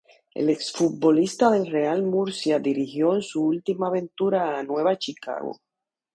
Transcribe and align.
El 0.33 0.47
ex 0.51 0.69
futbolista 0.71 1.51
del 1.51 1.67
Real 1.67 2.01
Murcia 2.01 2.57
dirigió 2.57 3.13
en 3.13 3.21
su 3.21 3.43
última 3.45 3.85
aventura 3.89 4.57
a 4.57 4.63
Nueva 4.63 4.97
Chicago. 4.97 5.59